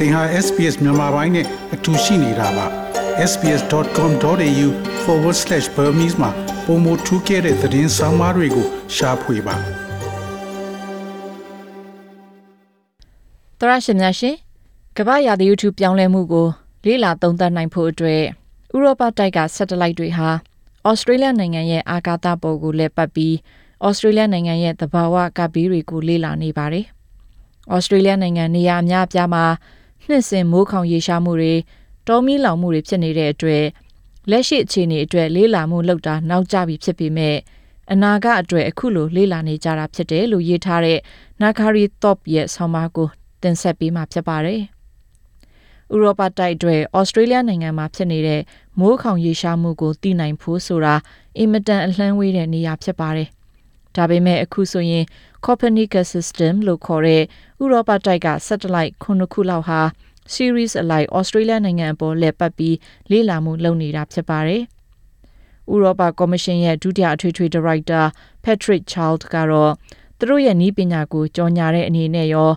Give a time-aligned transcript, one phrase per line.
[0.00, 2.66] သင်ဟာ SPS မြန်မာပိုင်းနဲ့အတူရှိနေတာပါ
[3.30, 6.30] sps.com.au/burmese မှာ
[6.66, 9.56] ပုံမထူးခဲ့တဲ့သတင်းစာမားတွေကိုရှားဖွေပါ
[13.60, 14.36] သရရှင်များရှင်
[14.96, 16.48] ကမ္ဘာရာသီဥတုပြောင်းလဲမှုကို
[16.86, 18.22] လေ့လာသုံးသပ်နိုင်ဖို့အတွက်
[18.74, 20.28] ဥရောပတိုက်က satellite တွေဟာ
[20.88, 23.34] ဩစတြေးလျနိုင်ငံရဲ့အာကာသပေါ်ကိုလက်ပတ်ပြီး
[23.86, 26.86] ဩစတြေးလျနိုင်ငံရဲ့သဘာဝကပ်ဘေးတွေကိုလေ့လာနေပါတယ်။
[27.74, 29.44] ဩစတြေးလျနိုင်ငံနေရာအများအပြားမှာ
[30.08, 31.54] နှစ်စဉ်မိုးခေါင်ရေရှားမှုတွေ
[32.06, 33.64] တောမီလောင်မှုတွေဖြစ်နေတဲ့အတွက်
[34.30, 37.36] လက်ရှိအခြေအနေအတွက်လေ့လာမှုလုပ်တာနောက်ကျပြီဖြစ်ပေမဲ့
[37.92, 40.98] အနာဂတ်အတွက်အခုလိုလေ့လာနေကြတာဖြစ်တယ်လို့ရေးထားတဲ့
[41.40, 43.08] Nakari Top ရဲ့ဆောင်းပါးကို
[43.42, 44.60] တင်ဆက်ပေးမှာဖြစ်ပါတယ်။
[45.94, 48.42] ဥရောပတိုက်အတွက်ဩစတြေးလျနိုင်ငံမှာဖြစ်နေတဲ့
[48.80, 50.94] မိုးခေါင်ရေရှားမှုကိုသိနိုင်ဖို့ဆိုတာ
[51.38, 53.28] အင်မတန်အလှမ်းဝေးတဲ့နေရာဖြစ်ပါတယ်။
[53.96, 55.04] ဒါပေမဲ့အခုဆိုရင်
[55.46, 57.22] Copernicus system လို့ခေါ်တဲ့
[57.62, 59.80] ဥရောပတိုက်က satellite ခုနှစ်ခုလောက်ဟာ
[60.34, 62.76] series အလိုက်ဩစတြေးလျနိုင်ငံအပေါ်လှည့်ပတ်ပြီး
[63.10, 64.62] လေ့လာမှုလုပ်နေတာဖြစ်ပါတယ်။
[65.72, 68.02] ဥရောပကော်မရှင်ရဲ့ဒုတိယအထွေထွေဒါရိုက်တာ
[68.44, 69.72] Patrick Child ကတော့
[70.18, 72.50] သူတို့ရဲ့နီးပညာကိုကြော်ညာတဲ့အနေနဲ့ရော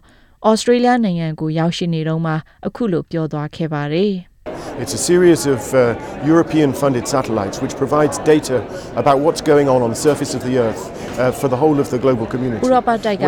[0.48, 2.34] ဩစတြေးလျနိုင်ငံကိုရောက်ရှိနေတော့မှ
[2.68, 4.12] အခုလိုပြောသွားခဲ့ပါတယ်။
[4.82, 5.82] It's a series of uh,
[6.32, 8.58] European funded satellites which provides data
[9.02, 10.82] about what's going on on the surface of the Earth
[11.20, 12.62] uh, for the whole of the global community.
[12.66, 13.28] ဥရောပတိုက်ကနေ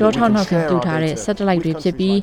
[0.00, 2.18] ကြောထောက်နောက်ခံပြုထားတဲ့ satellite တွေဖြစ်ပြီး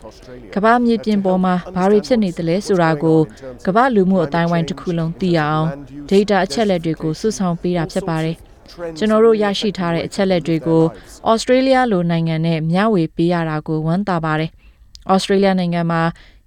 [0.56, 3.20] ကမ္ဘာမြေပြင်ပေါ်မှာဘာတွေဖြစ်နေသလဲဆိုတာကို
[3.68, 5.68] ကမ္ဘာလူမှုအတိုင်းဝိုင်းတစ်ခုလုံးသိရအောင်
[6.10, 8.36] data အချက်အလက်တွေကိုစုဆောင်းပေးတာဖြစ်ပါတယ်။
[8.98, 10.84] ကျွန်တော်တို့ရရှိထားတဲ့အချက်လက်တွေကို
[11.30, 14.52] ဩစတြေးလျလိုနိုင်ငံနဲ့မျှဝေပေးရတာကိုဝမ်းသာပါတယ်။
[15.12, 16.02] ဩစတြေးလျနိုင်ငံမှာ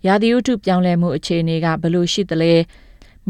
[0.06, 2.52] ရာသီဥတုပြောင်းလဲမှုအခြေအနေကဘယ်လိုရှိသလဲ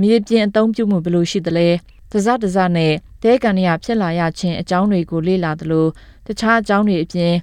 [0.01, 1.69] မြေပြင်အသုံးပြုမှုဘယ်လိုရှိသလဲ
[2.11, 5.87] တစတစနဲ့တဲကန်ရဖြစ်လာရခြင်းအကြောင်းတွေကိုလေ့လာသလို
[6.27, 7.35] တခြားအကြောင်းတွေအပြင်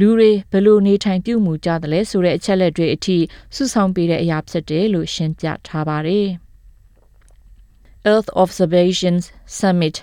[0.00, 3.16] လူတွေဘယ်လိုနေထိုင်ပြုမှုကြသလဲဆိုတဲ့အချက်လက်တွေအထိ
[3.54, 6.28] စုဆောင်းပေးတဲ့အရာဖြစ်တယ်လို့ရှင်းပြထားပါတယ်။
[8.12, 9.24] Earth Observations
[9.58, 9.96] Summit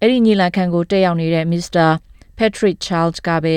[0.00, 1.88] အဲ့ဒီညီလာခံကိုတက်ရောက်နေတဲ့ Mr.
[2.38, 3.56] Patrick Charles ကပဲ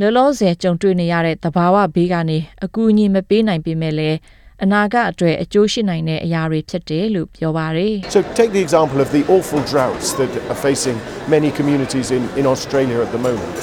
[0.00, 4.18] လောလောဆယ်ကြုံတွေ့နေရတဲ့သဘာဝဘေးကနေအကူအညီမပေးနိုင်ပေမဲ့လည်း
[4.64, 10.96] အနာဂတ်အတွက်အကျိုးရှိနိုင်တဲ့အရာတွေဖြစ်တယ်လို့ပြောပါတယ် So take the example of the awful droughts that are facing
[11.34, 13.56] many communities in, in Australia at the moment.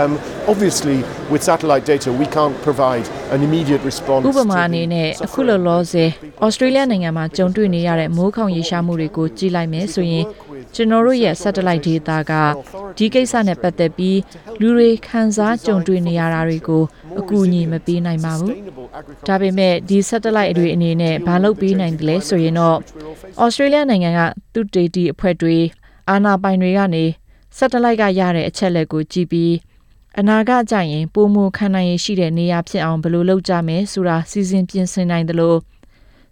[0.00, 0.12] Um,
[0.52, 0.98] obviously,
[1.32, 4.22] with satellite data, we can't provide an immediate response.
[4.28, 6.08] ဥပမာအနေနဲ့အခုလောလောဆယ်
[6.44, 10.24] ဩစတြေးလျနိုင်ငံမှာကြုံတွေ့နေရတဲ့မိုးခေါင်ရေရှားမှုတွေကိုကြည့်လိုက်မယ်ဆိုရင်
[10.74, 12.32] ကျွန်တော်တို့ရဲ့ satellite data က
[12.96, 14.18] ဒီကိစ္စနဲ့ပတ်သက်ပြီး
[14.60, 16.82] လူတွေခံစားကြုံတွေ့နေရတာတွေကို
[17.20, 18.54] အကူအညီမပေးနိုင်ပါဘူး။
[19.28, 22.78] ဒါပေမဲ့ဒီ satellite တွေအနေနဲ့ဘာလုပ်ပေးနိုင်တယ်လဲဆိုရင်တော့
[23.44, 24.20] Australia နိုင်ငံက
[24.52, 25.56] သူတေတီအဖွဲ့တွေ
[26.10, 27.04] အာဏာပိုင်တွေကနေ
[27.58, 29.54] satellite ကရတဲ့အချက်လက်ကိုကြည့်ပြီး
[30.18, 35.58] အနာဂတ်ကြရင်ပုံမခံနိုင်ရရှိတဲ့နေရာဖြစ်အောင်ဘယ်လိုလုပ်ကြမယ်ဆိုတာစီစဉ်ပြင်ဆင်နိုင်တယ်လို့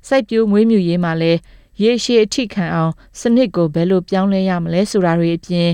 [0.09, 1.39] စိုက်ပျိုးမွေးမြူရေးမှာလည်း
[1.83, 5.71] ရေရှည်အထိခံအောင်စနစ်ကိုဘယ်လိုပြောင်းလဲရမလဲဆိုတာတွေအပြင်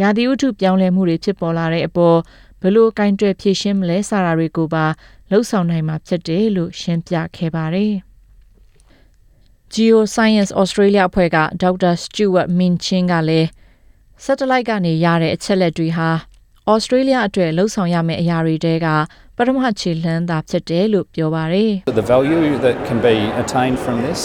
[0.00, 2.18] ရာသီဥတုပြောင်းလဲမှုတွေဖြစ်ပေါ်လာတဲ့အပေါ်
[2.60, 4.84] ဘယ်လိုကင်တွယ်ဖြည့်ရှင်းမလဲစတာတွေကိုပါ
[5.30, 7.94] လှုပ်ဆောင်နိုင်မှာဖြစ်တယ်လို့ရှင်းပြခဲ့ပါတယ်။
[9.74, 13.48] Geoscience Australia အဖွဲ့ကဒေါက်တာ Stuart Minchin ကလည်း
[14.24, 16.08] satellite ကနေရတဲ့အချက်လက်တွေဟာ
[16.70, 18.86] ဩစတြေးလျအတွက်လှုပ်ဆောင်ရမယ့်အရာတွေတဲက
[19.38, 24.20] ပထမခြေလှမ်းသာဖြစ်တယ်လို့ပြောပါတယ်။ The value that can be attained from this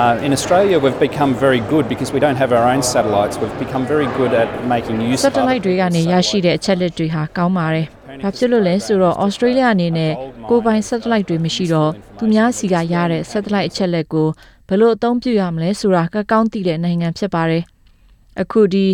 [0.00, 3.58] uh, in Australia we've become very good because we don't have our own satellites we've
[3.64, 7.86] become very good at making use of satellite တွေကနေရရှိတဲ့အချက်လက်တွေဟာကောင်းပါတယ်။
[8.22, 10.12] ဘာဖြစ်လို့လဲဆိုတော့ Australia အနေနဲ့
[10.48, 14.28] ကိုယ်ပိုင် satellite တွေမရှိတော့သူများစီကရတဲ့ satellite အချက်လက်ကို
[14.68, 17.62] ဘယ်လိုအသုံးပြုရမလဲဆိုတာကကောင်းသိတဲ့နိုင်ငံဖြစ်ပါတယ်။
[18.42, 18.86] အခုဒီ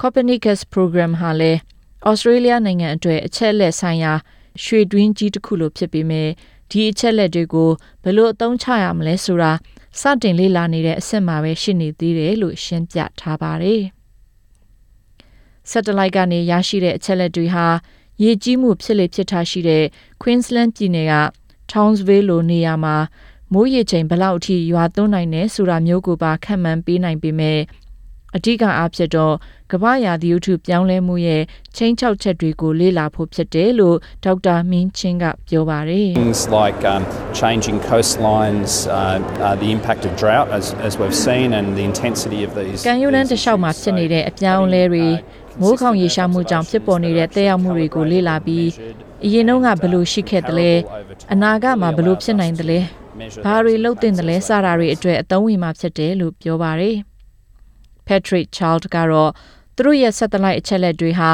[0.00, 1.58] Copernicus program ဟာလည်း
[2.10, 4.12] Australia နိုင်ငံအတွက်အချက်လက်ဆိုင်ရာ
[4.64, 6.28] ရွှေတွင်းကြီးတစ်ခုလိုဖြစ်ပေမဲ့
[6.70, 7.70] ဒီအချက်လက်တွေကို
[8.02, 9.52] ဘယ်လိုအသုံးချရမလဲဆိုတာ
[10.00, 13.82] စတင်လေ့လာနေတဲ့အဆင့်မှာပဲရှိနေသေးတယ်လို့ရှင်းပြထားပါတယ်။
[15.70, 17.66] satellite ကနေရရှိတဲ့အချက်လက်တွေဟာ
[18.22, 19.84] ရေကြီးမှုဖြစ်လေဖြစ်ထားရှိတဲ့
[20.22, 21.14] Queensland ပြည်နယ်က
[21.72, 22.96] Townsville လိုနေရာမှာ
[23.52, 27.58] မိုးရေချိန်ဘလောက်အထိရွာသွန်းနိုင်တယ်ဆိုတာမျိုးကိုပါခန့်မှန်းပေးနိုင်ပေမဲ့
[28.36, 29.34] အဓိကအားဖြင့်တော့
[29.72, 31.42] ကမ္ဘာရာသီဥတုပြောင်းလဲမှုရဲ့
[31.76, 37.02] ချင်းချောက်ချက်တွေကိုလေ့လာဖို့ဖြစ်တယ်လို့ဒေါက်တာမင်းချင်းကပြောပါတယ် things like um,
[37.40, 42.40] changing coastlines uh, uh, the impact of drought as, as we've seen and the intensity
[42.46, 45.06] of these ကံယူလန်းတစ်လျှောက်မှာဖြစ်နေတဲ့အပြောင်းအလဲတွေ
[45.60, 48.68] မိုးခေါင်ရေရှားမှုကြောင့်ဖြစ်ပေါ်နေတဲ့တဲ့ရောက်မှုတွေကိုလေ့လာပြီး
[49.24, 50.70] အရင်တုန်းကဘယ်လိုရှိခဲ့သလဲ
[51.32, 52.78] အနာဂတ်မှာဘယ်လိုဖြစ်နိုင်သလဲ
[53.44, 56.96] ဘာတွေလုပ်တင်သလဲစတာတွေအတွက်အသုံးဝင်မှာဖြစ်တယ်လို့ပြောပါတယ်
[58.08, 59.30] Patrick Child ကတော့
[59.76, 61.30] သူတို့ရဲ့ satellite အချက်လက်တွေဟာ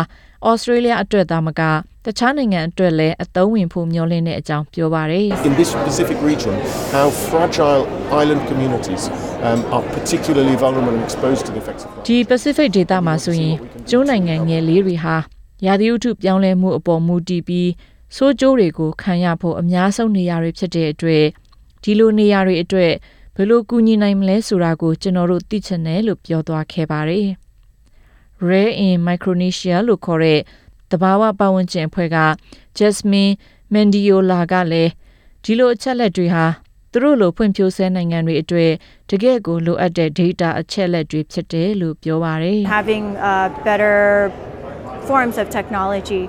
[0.47, 1.62] ဩစတြေးလျအတွက်သာမက
[2.05, 6.55] တခြားနိုင်ငံအတွက်လည်းအသုံးဝင်ဖို့မျှော်လင့်တဲ့အကြောင်းပြောပါတယ် In this Pacific region,
[6.97, 7.82] how fragile
[8.21, 9.03] island communities
[9.49, 12.06] um, are particularly vulnerable and exposed to the effects of climate.
[12.09, 13.55] ဒီ Pacific ဒေသမှာဆိုရင်
[13.91, 15.17] ကျွန်းနိုင်ငံငယ်လေးတွေဟာ
[15.67, 17.70] ရာသီဥတုပြောင်းလဲမှုအပေါ်မူတည်ပြီး
[18.17, 21.25] စိုးကျိုးတွေကိုခံရဖို့အများဆုံးနေရာတွေဖြစ်တဲ့အတွက်
[21.82, 22.93] ဒီလိုနေရာတွေအတွက်
[23.36, 27.28] ဘယ်လိုကူညီနိုင်မလဲဆိုတာကိုကျွန်တော်တို့သိချင်တယ်လို့ပြောသွားခဲ့ပါတယ်။
[28.48, 30.40] Rare in Micronesia လို့ခေါ်တဲ့
[30.90, 32.19] တဘာဝပတ်ဝန်းကျင်အဖွဲ့က
[32.78, 33.32] Jasmine
[33.72, 34.90] Mendiola ကလည်း
[35.44, 36.46] ဒီလိုအချက်လက်တွေဟာ
[36.92, 38.72] သူတို့လိုဖွံ့ဖြိုးဆဲနိုင်ငံတွေအတွက်
[39.10, 43.96] တကယ့်ကိုလိုအပ်တဲ့ data အချက်လက်တွေဖြစ်တယ်လို့ပြောပါတယ်။ having uh, better
[45.08, 46.22] forms of technology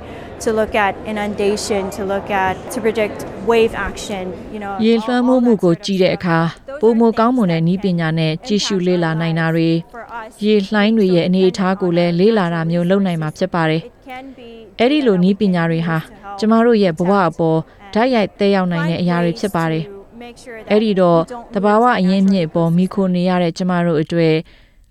[0.44, 3.20] to look at inundation, to look at to predict
[3.54, 4.74] wave action, you know.
[4.86, 6.80] ရေ all- လွှမ်း all မိုးမှု that ကို sort of ကြည့်တဲ့အခါ stuff.
[6.82, 14.50] ပုံမ Those are ကောင်းမွန်တဲ့ things နည်းပညာနဲ့ that ကြည့်ရှုလေ့လာနိုင်တာတွေ for us ရေလှိုင်းတွေရဲ့အနေအထားကိုလည်းလေ့လာတာမျိုးလုပ်နိုင်မှာဖြစ်ပါတယ် It can be
[14.80, 19.32] အဲ့ဒီလို data န we ည်းပ can ညာတွေဟာ use to help ကျမတို့ရဲ့ဘဝအပေါ် and ဓာတ်ရိုက်သက်ရောက်နိုင်တဲ့ find အရာတွေ
[19.32, 19.90] ways ဖြစ်ပါတယ် to
[20.24, 24.36] make sure that အဲ့ဒီတော့ we don't တဘာဝ lose our အရင်းမြစ် natural အပေါ်မိခိုနေရတဲ့ကျမတို့အတွက်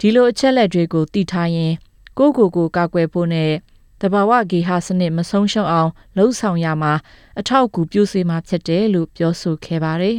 [0.01, 1.73] ဒီလိုအချက်လက်တွေကိုတည်ထားရင်
[2.19, 3.51] ကိုယ့်ကိုယ်ကိုကာကွယ်ဖို့နဲ့
[4.01, 6.93] တဘာဝဂေဟစနစ်မဆုံးရှုံးအောင်လှုံ့ဆော်ရမှာ
[7.39, 10.17] အထောက်အကူပြုစေမှာဖြစ်တယ်လို့ပြောဆိုခဲ့ပါတယ်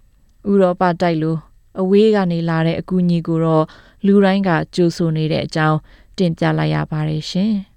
[0.50, 1.36] ။ဥရောပတိုက်လို
[1.80, 3.64] အဝေးကနေလာတဲ့အကူအညီကိုတော့
[4.06, 5.78] လူတိုင်းကကြိုးဆိုနေတဲ့အကြောင်း
[6.18, 7.54] တင်ပြလိုက်ရပါတယ်ရှင်။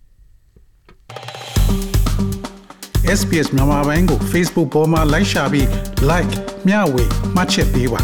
[3.20, 5.68] SPS မြန်မာပိုင်းကို Facebook ပေါ်မှာ like ရှာပြီး
[6.10, 6.32] like
[6.68, 7.04] မျှဝေ
[7.36, 8.02] မှတ်ချက်ပေးပါ